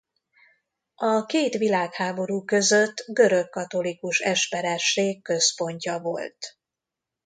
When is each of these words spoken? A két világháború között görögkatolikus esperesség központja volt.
A 0.95 1.25
két 1.25 1.57
világháború 1.57 2.43
között 2.43 3.03
görögkatolikus 3.07 4.19
esperesség 4.19 5.23
központja 5.23 5.99
volt. 5.99 6.57